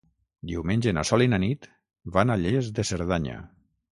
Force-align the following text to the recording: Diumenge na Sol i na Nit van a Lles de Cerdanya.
Diumenge 0.51 0.93
na 0.97 1.03
Sol 1.09 1.25
i 1.25 1.27
na 1.33 1.39
Nit 1.43 1.69
van 2.17 2.35
a 2.35 2.39
Lles 2.45 2.73
de 2.79 2.89
Cerdanya. 2.93 3.37